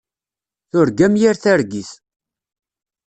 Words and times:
Turgam 0.69 1.13
yir 1.23 1.37
targit. 1.43 1.89